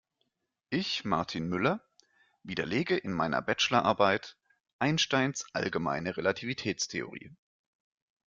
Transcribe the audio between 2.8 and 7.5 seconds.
in meiner Bachelorarbeit Einsteins allgemeine Relativitätstheorie.